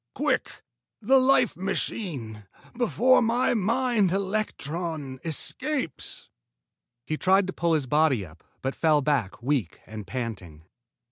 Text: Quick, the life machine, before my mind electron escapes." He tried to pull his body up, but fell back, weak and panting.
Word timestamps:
Quick, 0.15 0.63
the 0.99 1.19
life 1.19 1.55
machine, 1.55 2.47
before 2.75 3.21
my 3.21 3.53
mind 3.53 4.11
electron 4.11 5.19
escapes." 5.23 6.27
He 7.05 7.17
tried 7.17 7.45
to 7.45 7.53
pull 7.53 7.73
his 7.73 7.85
body 7.85 8.25
up, 8.25 8.43
but 8.63 8.73
fell 8.73 9.01
back, 9.01 9.43
weak 9.43 9.79
and 9.85 10.07
panting. 10.07 10.63